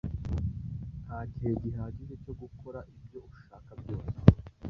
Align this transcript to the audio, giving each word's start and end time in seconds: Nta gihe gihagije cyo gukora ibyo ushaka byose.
Nta 1.05 1.19
gihe 1.31 1.51
gihagije 1.63 2.13
cyo 2.23 2.33
gukora 2.41 2.79
ibyo 2.95 3.19
ushaka 3.37 3.71
byose. 3.81 4.15